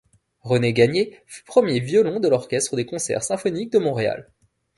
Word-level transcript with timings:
René 0.41 0.73
Gagnier, 0.73 1.19
fut 1.27 1.43
premier 1.43 1.79
violon 1.79 2.19
de 2.19 2.27
l’Orchestre 2.27 2.75
des 2.75 2.87
concerts 2.87 3.21
symphoniques 3.21 3.71
de 3.71 3.77
Montréal. 3.77 4.31